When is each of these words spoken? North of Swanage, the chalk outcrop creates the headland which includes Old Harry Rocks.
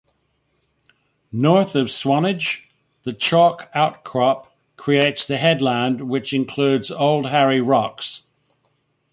North 1.31 1.75
of 1.75 1.91
Swanage, 1.91 2.67
the 3.03 3.13
chalk 3.13 3.69
outcrop 3.75 4.51
creates 4.75 5.27
the 5.27 5.37
headland 5.37 6.01
which 6.01 6.33
includes 6.33 6.89
Old 6.89 7.27
Harry 7.27 7.61
Rocks. 7.61 8.23